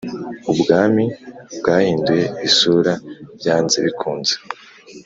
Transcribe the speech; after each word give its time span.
Ubwami 0.51 1.03
bwahinduye 1.57 2.25
isura 2.47 2.93
byanze 3.37 3.77
bikunze; 3.85 4.33